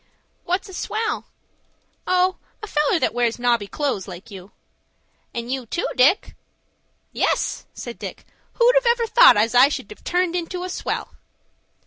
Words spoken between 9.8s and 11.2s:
have turned into a swell?"